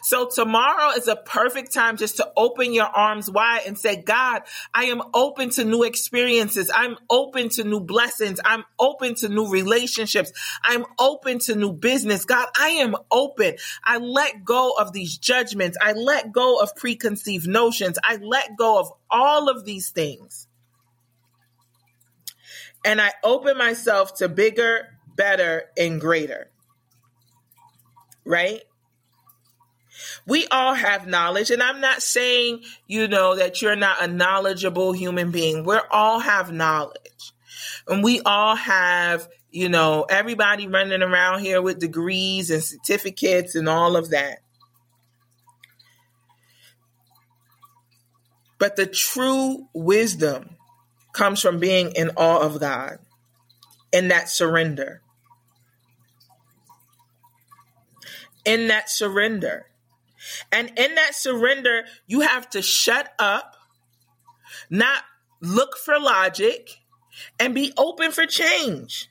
So 0.02 0.29
tomorrow 0.29 0.91
is 0.91 1.09
a 1.09 1.17
perfect 1.17 1.73
time 1.73 1.97
just 1.97 2.19
to 2.19 2.31
open 2.37 2.75
your 2.75 2.87
arms 2.87 3.31
wide 3.31 3.62
and 3.67 3.79
say, 3.79 3.97
God, 3.97 4.43
I 4.75 4.85
am 4.85 5.02
open 5.14 5.50
to 5.50 5.64
new 5.64 5.83
experiences. 5.83 6.71
I'm 6.75 6.97
open 7.09 7.49
to 7.50 7.64
new 7.64 7.81
blessings. 7.81 8.38
I'm 8.45 8.64
open 8.79 9.14
to 9.17 9.29
new 9.29 9.49
relationships. 9.49 10.33
I'm 10.62 10.85
open 10.99 11.38
to 11.41 11.55
new 11.55 11.73
business. 11.73 12.25
God, 12.25 12.49
I 12.59 12.69
am 12.69 12.97
open. 13.11 13.55
I 13.83 13.99
let 13.99 14.45
go 14.45 14.73
of 14.79 14.93
these 14.93 15.17
judgments. 15.17 15.79
I 15.81 15.93
let 15.93 16.33
go 16.33 16.59
of 16.59 16.76
preconceived 16.76 17.49
notions. 17.49 17.99
I 18.02 18.17
let 18.17 18.57
go 18.57 18.79
of 18.79 18.93
all 19.11 19.49
of 19.49 19.64
these 19.64 19.91
things. 19.91 20.47
And 22.85 23.00
I 23.00 23.12
open 23.23 23.57
myself 23.57 24.17
to 24.17 24.29
bigger 24.29 24.92
better, 25.16 25.64
and 25.76 26.00
greater. 26.00 26.50
Right? 28.25 28.62
We 30.26 30.47
all 30.49 30.75
have 30.75 31.07
knowledge, 31.07 31.50
and 31.50 31.62
I'm 31.62 31.81
not 31.81 32.02
saying, 32.02 32.62
you 32.87 33.09
know, 33.09 33.37
that 33.37 33.61
you're 33.61 33.76
not 33.76 34.02
a 34.02 34.07
knowledgeable 34.07 34.92
human 34.92 35.31
being. 35.31 35.64
We 35.64 35.78
all 35.90 36.21
have 36.21 36.52
knowledge. 36.52 37.33
And 37.87 38.02
we 38.02 38.21
all 38.25 38.57
have, 38.57 39.28
you 39.50 39.69
know, 39.69 40.07
everybody 40.09 40.66
running 40.66 41.02
around 41.02 41.40
here 41.40 41.61
with 41.61 41.78
degrees 41.78 42.50
and 42.50 42.62
certificates 42.62 43.54
and 43.54 43.69
all 43.69 43.97
of 43.97 44.11
that. 44.11 44.38
But 48.59 48.76
the 48.76 48.87
true 48.87 49.69
wisdom 49.75 50.57
comes 51.12 51.40
from 51.40 51.59
being 51.59 51.92
in 51.92 52.11
awe 52.16 52.40
of 52.40 52.61
God, 52.61 52.99
in 53.93 54.09
that 54.09 54.29
surrender. 54.29 55.03
In 58.45 58.69
that 58.69 58.91
surrender. 58.91 59.67
And 60.51 60.69
in 60.79 60.95
that 60.95 61.15
surrender, 61.15 61.85
you 62.07 62.21
have 62.21 62.49
to 62.51 62.63
shut 62.63 63.13
up, 63.19 63.57
not 64.71 65.03
look 65.41 65.77
for 65.77 65.99
logic, 65.99 66.81
and 67.39 67.55
be 67.55 67.73
open 67.77 68.13
for 68.13 68.27
change. 68.27 69.09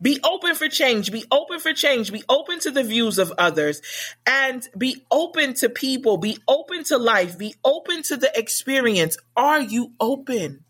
Be 0.00 0.18
open 0.24 0.56
for 0.56 0.68
change. 0.68 1.12
Be 1.12 1.24
open 1.30 1.60
for 1.60 1.72
change. 1.72 2.12
Be 2.12 2.24
open 2.28 2.58
to 2.60 2.72
the 2.72 2.82
views 2.82 3.18
of 3.18 3.32
others 3.38 3.80
and 4.26 4.68
be 4.76 5.04
open 5.12 5.54
to 5.54 5.68
people. 5.68 6.16
Be 6.16 6.38
open 6.48 6.82
to 6.84 6.98
life. 6.98 7.38
Be 7.38 7.54
open 7.64 8.02
to 8.04 8.16
the 8.16 8.36
experience. 8.36 9.16
Are 9.36 9.60
you 9.60 9.92
open? 10.00 10.64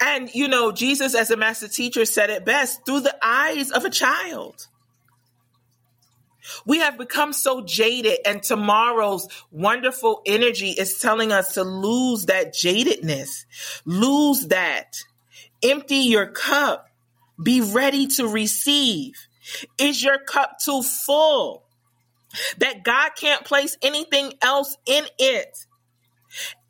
And, 0.00 0.34
you 0.34 0.48
know, 0.48 0.72
Jesus, 0.72 1.14
as 1.14 1.30
a 1.30 1.36
master 1.36 1.68
teacher, 1.68 2.04
said 2.04 2.30
it 2.30 2.44
best 2.44 2.84
through 2.86 3.00
the 3.00 3.16
eyes 3.22 3.70
of 3.70 3.84
a 3.84 3.90
child. 3.90 4.66
We 6.64 6.78
have 6.78 6.98
become 6.98 7.32
so 7.32 7.60
jaded, 7.60 8.18
and 8.24 8.42
tomorrow's 8.42 9.28
wonderful 9.50 10.22
energy 10.26 10.70
is 10.70 10.98
telling 10.98 11.32
us 11.32 11.54
to 11.54 11.62
lose 11.62 12.26
that 12.26 12.54
jadedness, 12.54 13.44
lose 13.84 14.46
that. 14.48 14.96
Empty 15.62 15.96
your 15.96 16.26
cup. 16.26 16.88
Be 17.42 17.60
ready 17.60 18.06
to 18.06 18.26
receive. 18.26 19.14
Is 19.78 20.02
your 20.02 20.18
cup 20.18 20.58
too 20.58 20.82
full? 20.82 21.64
That 22.58 22.84
God 22.84 23.10
can't 23.16 23.44
place 23.44 23.76
anything 23.82 24.34
else 24.40 24.76
in 24.86 25.04
it. 25.18 25.66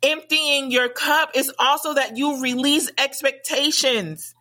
Emptying 0.03 0.71
your 0.71 0.89
cup 0.89 1.31
is 1.35 1.51
also 1.59 1.93
that 1.93 2.17
you 2.17 2.41
release 2.41 2.89
expectations 2.97 4.33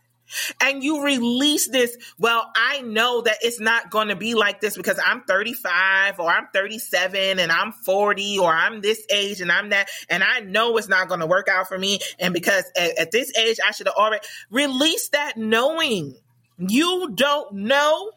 and 0.60 0.82
you 0.82 1.04
release 1.04 1.68
this. 1.68 1.96
Well, 2.18 2.50
I 2.54 2.80
know 2.80 3.22
that 3.22 3.38
it's 3.42 3.60
not 3.60 3.90
going 3.90 4.08
to 4.08 4.16
be 4.16 4.34
like 4.34 4.60
this 4.60 4.76
because 4.76 4.98
I'm 5.04 5.22
35 5.22 6.20
or 6.20 6.30
I'm 6.30 6.48
37 6.52 7.38
and 7.38 7.52
I'm 7.52 7.72
40 7.72 8.38
or 8.38 8.52
I'm 8.52 8.80
this 8.80 9.04
age 9.10 9.40
and 9.40 9.50
I'm 9.50 9.70
that. 9.70 9.88
And 10.08 10.22
I 10.22 10.40
know 10.40 10.76
it's 10.76 10.88
not 10.88 11.08
going 11.08 11.20
to 11.20 11.26
work 11.26 11.48
out 11.48 11.68
for 11.68 11.78
me. 11.78 11.98
And 12.18 12.32
because 12.32 12.64
at, 12.76 12.98
at 12.98 13.10
this 13.10 13.36
age, 13.36 13.58
I 13.66 13.72
should 13.72 13.86
have 13.86 13.96
already 13.96 14.24
released 14.50 15.12
that 15.12 15.36
knowing 15.36 16.16
you 16.58 17.10
don't 17.14 17.52
know 17.52 18.12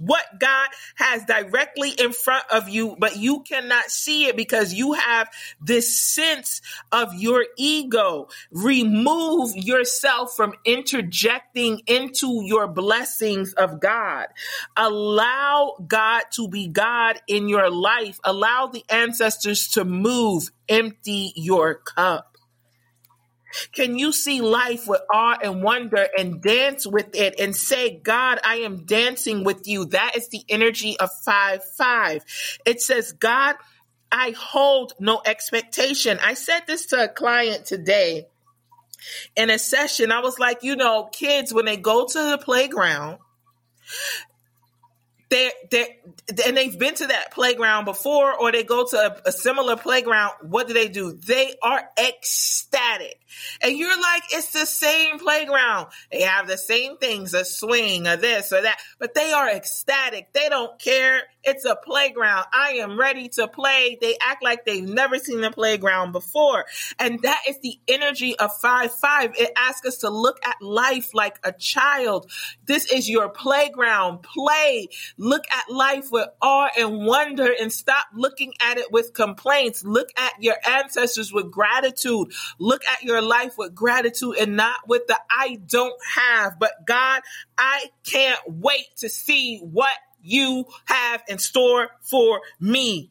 what 0.00 0.24
God 0.38 0.68
has 0.96 1.24
directly 1.26 1.90
in 1.90 2.12
front 2.12 2.44
of 2.50 2.68
you, 2.68 2.96
but 2.98 3.16
you 3.16 3.40
cannot 3.40 3.90
see 3.90 4.26
it 4.26 4.36
because 4.36 4.72
you 4.72 4.94
have 4.94 5.28
this 5.60 5.96
sense 5.98 6.62
of 6.90 7.14
your 7.14 7.44
ego. 7.58 8.28
Remove 8.50 9.56
yourself 9.56 10.34
from 10.34 10.54
interjecting 10.64 11.82
into 11.86 12.42
your 12.44 12.66
blessings 12.66 13.52
of 13.54 13.80
God. 13.80 14.26
Allow 14.76 15.76
God 15.86 16.22
to 16.32 16.48
be 16.48 16.68
God 16.68 17.20
in 17.28 17.48
your 17.48 17.70
life. 17.70 18.18
Allow 18.24 18.68
the 18.68 18.84
ancestors 18.88 19.68
to 19.68 19.84
move. 19.84 20.50
Empty 20.68 21.32
your 21.36 21.74
cup. 21.74 22.29
Can 23.72 23.98
you 23.98 24.12
see 24.12 24.40
life 24.40 24.86
with 24.86 25.00
awe 25.12 25.38
and 25.42 25.62
wonder 25.62 26.06
and 26.16 26.40
dance 26.40 26.86
with 26.86 27.14
it 27.14 27.38
and 27.40 27.54
say, 27.54 27.98
God, 27.98 28.38
I 28.44 28.56
am 28.56 28.84
dancing 28.84 29.44
with 29.44 29.66
you? 29.66 29.86
That 29.86 30.16
is 30.16 30.28
the 30.28 30.44
energy 30.48 30.98
of 30.98 31.10
5 31.24 31.64
5. 31.64 32.24
It 32.66 32.80
says, 32.80 33.12
God, 33.12 33.56
I 34.12 34.30
hold 34.30 34.92
no 34.98 35.20
expectation. 35.24 36.18
I 36.22 36.34
said 36.34 36.60
this 36.66 36.86
to 36.86 37.04
a 37.04 37.08
client 37.08 37.64
today 37.64 38.26
in 39.36 39.50
a 39.50 39.58
session. 39.58 40.12
I 40.12 40.20
was 40.20 40.38
like, 40.38 40.62
you 40.62 40.76
know, 40.76 41.04
kids, 41.12 41.52
when 41.52 41.64
they 41.64 41.76
go 41.76 42.06
to 42.06 42.30
the 42.30 42.38
playground, 42.38 43.18
they 45.30 45.50
and 46.44 46.56
they've 46.56 46.78
been 46.78 46.94
to 46.94 47.06
that 47.06 47.32
playground 47.32 47.84
before 47.84 48.34
or 48.34 48.50
they 48.50 48.64
go 48.64 48.84
to 48.84 48.96
a, 48.96 49.28
a, 49.28 49.32
similar 49.32 49.76
playground 49.76 50.32
what 50.42 50.66
do 50.66 50.74
they 50.74 50.88
do? 50.88 51.12
They 51.12 51.54
are 51.62 51.88
ecstatic. 51.98 53.20
And 53.62 53.76
you're 53.76 54.00
like 54.00 54.22
it's 54.32 54.52
the 54.52 54.66
same 54.66 55.20
playground. 55.20 55.88
They 56.10 56.22
have 56.22 56.48
the 56.48 56.58
same 56.58 56.96
things 56.96 57.32
a 57.32 57.44
swing 57.44 58.08
or 58.08 58.16
this 58.16 58.52
or 58.52 58.62
that 58.62 58.80
but 58.98 59.14
they 59.14 59.32
are 59.32 59.48
ecstatic. 59.48 60.32
They 60.32 60.48
don't 60.48 60.78
care. 60.80 61.22
It's 61.44 61.64
a 61.64 61.76
playground. 61.76 62.46
I 62.52 62.72
am 62.74 62.98
ready 62.98 63.28
to 63.30 63.46
play. 63.46 63.96
They 64.00 64.16
act 64.20 64.42
like 64.42 64.64
they've 64.64 64.86
never 64.86 65.18
seen 65.18 65.40
the 65.40 65.50
playground 65.50 66.12
before. 66.12 66.66
And 66.98 67.22
that 67.22 67.42
is 67.48 67.58
the 67.60 67.78
energy 67.88 68.36
of 68.38 68.50
5 68.60 68.92
5 68.92 69.34
it 69.38 69.52
asks 69.56 69.86
us 69.86 69.96
to 69.98 70.10
look 70.10 70.38
at 70.44 70.56
life 70.60 71.14
like 71.14 71.38
a 71.44 71.52
child. 71.52 72.30
This 72.66 72.90
is 72.90 73.08
your 73.08 73.28
playground. 73.28 74.22
Play 74.22 74.88
look 75.20 75.44
at 75.50 75.70
life 75.70 76.10
with 76.10 76.26
awe 76.40 76.70
and 76.78 77.04
wonder 77.04 77.52
and 77.60 77.70
stop 77.70 78.06
looking 78.14 78.54
at 78.58 78.78
it 78.78 78.90
with 78.90 79.12
complaints. 79.12 79.84
Look 79.84 80.08
at 80.16 80.32
your 80.40 80.56
ancestors 80.66 81.30
with 81.30 81.50
gratitude. 81.50 82.32
Look 82.58 82.82
at 82.86 83.02
your 83.02 83.20
life 83.20 83.58
with 83.58 83.74
gratitude 83.74 84.36
and 84.40 84.56
not 84.56 84.88
with 84.88 85.06
the 85.06 85.18
I 85.30 85.60
don't 85.66 85.94
have. 86.14 86.58
But 86.58 86.86
God, 86.86 87.20
I 87.58 87.90
can't 88.02 88.40
wait 88.46 88.86
to 88.98 89.10
see 89.10 89.58
what 89.58 89.92
you 90.22 90.64
have 90.86 91.22
in 91.28 91.38
store 91.38 91.88
for 92.00 92.40
me. 92.58 93.10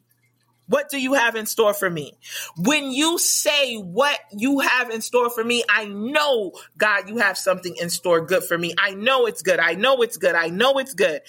What 0.70 0.88
do 0.88 1.00
you 1.00 1.14
have 1.14 1.34
in 1.34 1.46
store 1.46 1.74
for 1.74 1.90
me? 1.90 2.16
When 2.56 2.92
you 2.92 3.18
say 3.18 3.74
what 3.74 4.16
you 4.30 4.60
have 4.60 4.90
in 4.90 5.00
store 5.00 5.28
for 5.28 5.42
me, 5.42 5.64
I 5.68 5.86
know, 5.86 6.52
God, 6.78 7.08
you 7.08 7.18
have 7.18 7.36
something 7.36 7.74
in 7.74 7.90
store 7.90 8.24
good 8.24 8.44
for 8.44 8.56
me. 8.56 8.74
I 8.78 8.92
know 8.92 9.26
it's 9.26 9.42
good. 9.42 9.58
I 9.58 9.74
know 9.74 10.02
it's 10.02 10.16
good. 10.16 10.36
I 10.36 10.46
know 10.46 10.78
it's 10.78 10.94
good. 10.94 11.22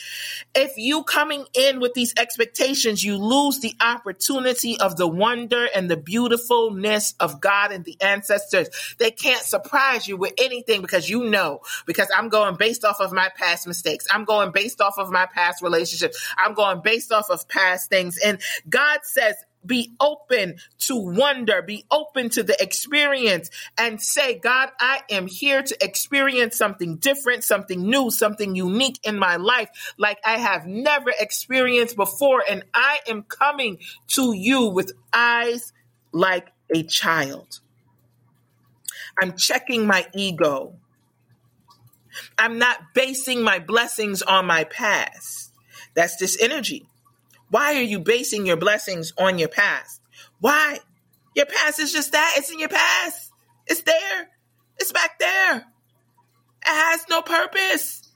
If 0.54 0.78
you 0.78 1.04
coming 1.04 1.44
in 1.56 1.80
with 1.80 1.96
these 1.96 2.14
expectations, 2.20 3.04
you 3.04 3.18
lose 3.18 3.60
the 3.62 3.74
opportunity 3.82 4.80
of 4.80 4.96
the 4.96 5.08
wonder 5.08 5.68
and 5.74 5.90
the 5.90 5.98
beautifulness 5.98 7.16
of 7.20 7.42
God 7.42 7.72
and 7.72 7.84
the 7.84 7.98
ancestors. 8.00 8.70
They 9.00 9.10
can't 9.10 9.44
surprise 9.44 10.08
you 10.08 10.18
with 10.18 10.34
anything 10.38 10.82
because 10.82 11.10
you 11.10 11.24
know, 11.24 11.62
because 11.88 12.10
I'm 12.16 12.30
going 12.30 12.58
based 12.58 12.86
off 12.86 13.00
of 13.00 13.12
my 13.12 13.30
past 13.36 13.66
mistakes. 13.66 14.06
I'm 14.12 14.24
going 14.24 14.52
based 14.52 14.82
off 14.82 15.00
of 15.00 15.10
my 15.10 15.26
past 15.26 15.64
relationships. 15.64 16.24
I'm 16.38 16.54
going 16.54 16.82
based 16.82 17.12
off 17.12 17.32
of 17.32 17.48
past 17.48 17.90
things. 17.90 18.20
And 18.24 18.40
God 18.70 19.00
says, 19.02 19.31
be 19.66 19.94
open 20.00 20.56
to 20.80 20.96
wonder, 20.96 21.62
be 21.62 21.86
open 21.92 22.30
to 22.30 22.44
the 22.44 22.56
experience 22.62 23.50
and 23.78 24.02
say, 24.02 24.40
God, 24.40 24.70
I 24.80 25.02
am 25.10 25.28
here 25.28 25.62
to 25.62 25.78
experience 25.84 26.58
something 26.58 26.98
different, 26.98 27.44
something 27.44 27.82
new, 27.82 28.10
something 28.12 28.56
unique 28.56 29.00
in 29.04 29.18
my 29.18 29.36
life 29.36 29.70
like 29.98 30.20
I 30.26 30.38
have 30.38 30.66
never 30.66 31.12
experienced 31.20 31.96
before. 31.96 32.44
And 32.48 32.64
I 32.74 33.00
am 33.08 33.24
coming 33.24 33.80
to 34.10 34.34
you 34.34 34.68
with 34.68 34.94
eyes 35.14 35.74
like 36.12 36.50
a 36.74 36.84
child. 36.84 37.60
I'm 39.22 39.36
checking 39.38 39.86
my 39.86 40.08
ego. 40.14 40.76
I'm 42.38 42.60
not 42.60 42.94
basing 42.94 43.42
my 43.42 43.60
blessings 43.60 44.22
on 44.22 44.46
my 44.46 44.64
past. 44.66 45.54
That's 45.94 46.18
this 46.18 46.42
energy. 46.42 46.88
Why 47.52 47.76
are 47.76 47.84
you 47.84 48.00
basing 48.00 48.46
your 48.46 48.56
blessings 48.56 49.12
on 49.18 49.38
your 49.38 49.50
past? 49.50 50.02
Why? 50.40 50.80
Your 51.36 51.46
past 51.46 51.80
is 51.80 51.92
just 51.92 52.14
that. 52.14 52.36
It's 52.38 52.50
in 52.50 52.60
your 52.60 52.70
past. 52.70 53.32
It's 53.68 53.82
there. 53.82 54.30
It's 54.80 54.94
back 54.94 55.20
there. 55.20 55.58
It 55.58 55.64
has 56.66 57.06
no 57.10 57.22
purpose. 57.22 58.10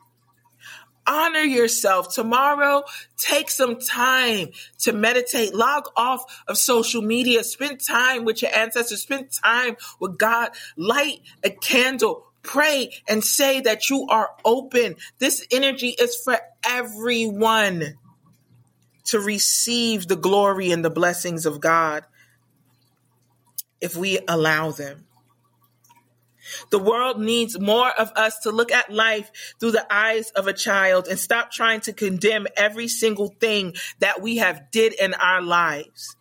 Honor 1.06 1.41
yourself. 1.41 2.15
Tomorrow, 2.15 2.84
take 3.17 3.50
some 3.52 3.78
time 3.78 4.52
to 4.80 4.93
meditate. 4.93 5.54
Log 5.54 5.89
off 5.98 6.24
of 6.48 6.58
social 6.58 7.02
media. 7.02 7.43
Spend 7.43 7.82
time 7.86 8.24
with 8.24 8.41
your 8.41 8.56
ancestors. 8.56 9.02
Spend 9.02 9.32
time 9.32 9.76
with 10.00 10.17
God. 10.17 10.52
Light 10.78 11.19
a 11.43 11.50
candle. 11.50 12.26
Pray 12.41 12.91
and 13.08 13.24
say 13.24 13.60
that 13.62 13.89
you 13.89 14.08
are 14.10 14.30
open. 14.45 14.95
This 15.19 15.45
energy 15.52 15.89
is 15.89 16.15
for 16.15 16.38
everyone 16.65 17.98
to 19.06 19.20
receive 19.20 20.08
the 20.08 20.15
glory 20.15 20.72
and 20.72 20.84
the 20.84 20.89
blessings 20.89 21.46
of 21.46 21.60
God 21.60 22.04
if 23.82 23.96
we 23.96 24.20
allow 24.28 24.72
them. 24.72 25.06
The 26.70 26.80
world 26.80 27.20
needs 27.20 27.60
more 27.60 27.89
of 27.89 28.12
us 28.15 28.39
to 28.39 28.52
look 28.52 28.72
at 28.72 28.91
life 28.94 29.32
through 29.60 29.72
the 29.72 29.94
eyes 29.94 30.30
of 30.32 30.48
a 30.48 30.54
child 30.54 31.08
and 31.08 31.18
stop 31.18 31.52
trying 31.52 31.82
to 31.82 31.94
condemn 31.94 32.48
every 32.56 32.88
single 32.88 33.34
thing 33.39 33.74
that 34.00 34.22
we 34.22 34.38
have 34.38 34.70
did 34.72 34.94
in 34.94 35.13
our 35.15 35.41
lives. 35.41 36.15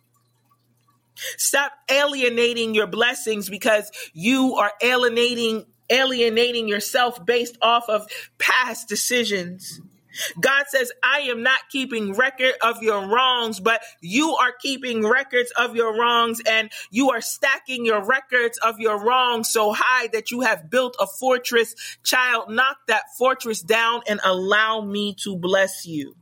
Stop 1.37 1.71
alienating 1.89 2.73
your 2.73 2.87
blessings 2.87 3.49
because 3.49 3.91
you 4.13 4.55
are 4.55 4.71
alienating 4.81 5.65
alienating 5.87 6.67
yourself 6.67 7.23
based 7.23 7.57
off 7.61 7.87
of 7.89 8.07
past 8.39 8.89
decisions. 8.89 9.79
God 10.39 10.65
says, 10.67 10.91
I 11.03 11.19
am 11.21 11.43
not 11.43 11.59
keeping 11.69 12.13
record 12.13 12.53
of 12.61 12.81
your 12.81 13.07
wrongs, 13.07 13.59
but 13.59 13.81
you 14.01 14.31
are 14.35 14.53
keeping 14.61 15.05
records 15.05 15.51
of 15.57 15.75
your 15.75 15.97
wrongs 15.97 16.41
and 16.47 16.71
you 16.91 17.11
are 17.11 17.21
stacking 17.21 17.85
your 17.85 18.03
records 18.03 18.57
of 18.59 18.79
your 18.79 19.03
wrongs 19.03 19.49
so 19.49 19.73
high 19.73 20.07
that 20.07 20.31
you 20.31 20.41
have 20.41 20.69
built 20.69 20.95
a 20.99 21.07
fortress. 21.07 21.75
Child, 22.03 22.49
knock 22.49 22.77
that 22.87 23.03
fortress 23.17 23.61
down 23.61 24.01
and 24.07 24.19
allow 24.23 24.81
me 24.81 25.15
to 25.23 25.35
bless 25.35 25.85
you. 25.85 26.15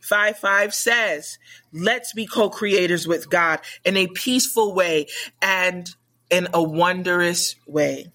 5 0.00 0.38
5 0.38 0.74
says, 0.74 1.38
let's 1.72 2.12
be 2.12 2.26
co 2.26 2.50
creators 2.50 3.06
with 3.08 3.30
God 3.30 3.60
in 3.84 3.96
a 3.96 4.06
peaceful 4.06 4.74
way 4.74 5.06
and 5.40 5.88
in 6.30 6.48
a 6.52 6.62
wondrous 6.62 7.56
way. 7.66 8.12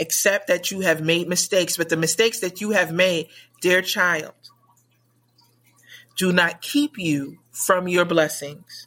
Accept 0.00 0.46
that 0.48 0.70
you 0.70 0.80
have 0.80 1.00
made 1.00 1.28
mistakes, 1.28 1.76
but 1.76 1.88
the 1.88 1.96
mistakes 1.96 2.40
that 2.40 2.60
you 2.60 2.70
have 2.70 2.92
made, 2.92 3.28
dear 3.60 3.82
child, 3.82 4.32
do 6.16 6.32
not 6.32 6.60
keep 6.60 6.98
you 6.98 7.38
from 7.50 7.88
your 7.88 8.04
blessings. 8.04 8.86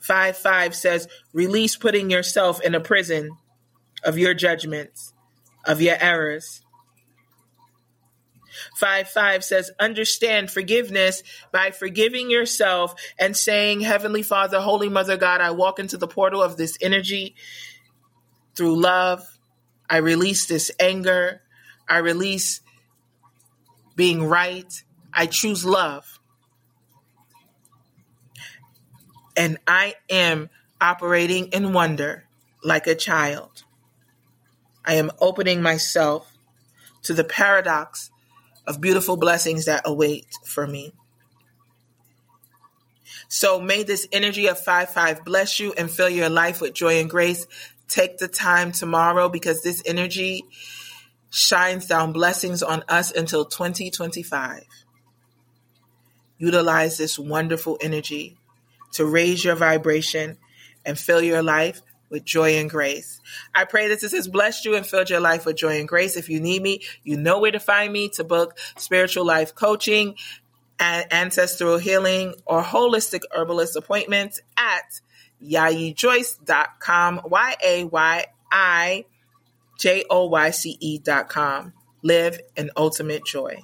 5 0.00 0.36
5 0.36 0.74
says, 0.74 1.08
release 1.32 1.76
putting 1.76 2.10
yourself 2.10 2.60
in 2.60 2.74
a 2.74 2.80
prison 2.80 3.36
of 4.04 4.18
your 4.18 4.34
judgments, 4.34 5.12
of 5.64 5.80
your 5.80 5.96
errors. 6.00 6.62
5 8.78 9.08
5 9.08 9.44
says, 9.44 9.70
understand 9.78 10.50
forgiveness 10.50 11.22
by 11.52 11.70
forgiving 11.70 12.30
yourself 12.30 12.94
and 13.18 13.36
saying, 13.36 13.80
Heavenly 13.80 14.22
Father, 14.22 14.60
Holy 14.60 14.88
Mother 14.88 15.16
God, 15.16 15.40
I 15.40 15.50
walk 15.50 15.78
into 15.78 15.96
the 15.96 16.08
portal 16.08 16.42
of 16.42 16.56
this 16.56 16.78
energy 16.80 17.34
through 18.54 18.80
love, 18.80 19.35
I 19.88 19.98
release 19.98 20.46
this 20.46 20.70
anger. 20.80 21.42
I 21.88 21.98
release 21.98 22.60
being 23.94 24.24
right. 24.24 24.82
I 25.12 25.26
choose 25.26 25.64
love. 25.64 26.18
And 29.36 29.58
I 29.66 29.94
am 30.10 30.50
operating 30.80 31.48
in 31.48 31.72
wonder 31.72 32.24
like 32.62 32.86
a 32.86 32.94
child. 32.94 33.64
I 34.84 34.94
am 34.94 35.10
opening 35.20 35.62
myself 35.62 36.32
to 37.02 37.12
the 37.12 37.24
paradox 37.24 38.10
of 38.66 38.80
beautiful 38.80 39.16
blessings 39.16 39.66
that 39.66 39.82
await 39.84 40.26
for 40.44 40.66
me. 40.66 40.92
So 43.28 43.60
may 43.60 43.82
this 43.82 44.06
energy 44.12 44.46
of 44.46 44.58
5 44.58 44.90
5 44.90 45.24
bless 45.24 45.58
you 45.58 45.72
and 45.72 45.90
fill 45.90 46.08
your 46.08 46.28
life 46.28 46.60
with 46.60 46.74
joy 46.74 47.00
and 47.00 47.10
grace 47.10 47.46
take 47.88 48.18
the 48.18 48.28
time 48.28 48.72
tomorrow 48.72 49.28
because 49.28 49.62
this 49.62 49.82
energy 49.86 50.44
shines 51.30 51.86
down 51.86 52.12
blessings 52.12 52.62
on 52.62 52.82
us 52.88 53.12
until 53.12 53.44
2025. 53.44 54.62
Utilize 56.38 56.98
this 56.98 57.18
wonderful 57.18 57.78
energy 57.80 58.36
to 58.92 59.04
raise 59.04 59.44
your 59.44 59.56
vibration 59.56 60.38
and 60.84 60.98
fill 60.98 61.22
your 61.22 61.42
life 61.42 61.82
with 62.08 62.24
joy 62.24 62.56
and 62.56 62.70
grace. 62.70 63.20
I 63.54 63.64
pray 63.64 63.88
that 63.88 64.00
this 64.00 64.12
has 64.12 64.28
blessed 64.28 64.64
you 64.64 64.76
and 64.76 64.86
filled 64.86 65.10
your 65.10 65.20
life 65.20 65.44
with 65.44 65.56
joy 65.56 65.78
and 65.78 65.88
grace. 65.88 66.16
If 66.16 66.28
you 66.28 66.40
need 66.40 66.62
me, 66.62 66.82
you 67.02 67.16
know 67.16 67.40
where 67.40 67.50
to 67.50 67.58
find 67.58 67.92
me 67.92 68.08
to 68.10 68.24
book 68.24 68.56
spiritual 68.76 69.24
life 69.24 69.54
coaching, 69.54 70.14
ancestral 70.78 71.78
healing, 71.78 72.34
or 72.44 72.62
holistic 72.62 73.22
herbalist 73.34 73.76
appointments 73.76 74.40
at 74.56 75.00
yayijoyce.com, 75.42 77.20
Y 77.24 77.56
A 77.62 77.84
Y 77.84 78.26
I 78.52 79.04
J 79.78 80.04
O 80.10 80.26
Y 80.26 80.50
C 80.50 80.76
E.com. 80.80 81.72
Live 82.02 82.40
an 82.56 82.70
ultimate 82.76 83.24
joy. 83.24 83.62